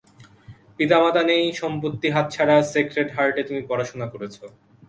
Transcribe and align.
পিতামাতা 0.77 1.21
নেই, 1.29 1.43
সম্পত্তি 1.61 2.07
হাতছাড়া, 2.15 2.55
স্যাক্রেড 2.71 3.09
হার্টে 3.15 3.41
তুমি 3.43 3.61
পড়াশোনা 3.69 4.07
করেছ। 4.13 4.35